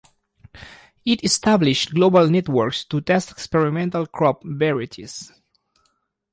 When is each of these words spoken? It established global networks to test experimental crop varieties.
It 1.05 1.23
established 1.23 1.93
global 1.93 2.27
networks 2.27 2.83
to 2.85 3.01
test 3.01 3.29
experimental 3.29 4.07
crop 4.07 4.41
varieties. 4.43 5.31